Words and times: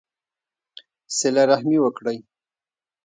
صلہ 1.17 1.43
رحمي 1.49 1.77
وکړئ 1.81 2.17